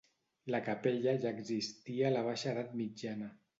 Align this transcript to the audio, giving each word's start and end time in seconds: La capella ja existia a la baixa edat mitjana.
La 0.55 0.61
capella 0.69 1.13
ja 1.25 1.35
existia 1.37 2.09
a 2.09 2.13
la 2.17 2.25
baixa 2.31 2.51
edat 2.57 2.75
mitjana. 2.83 3.33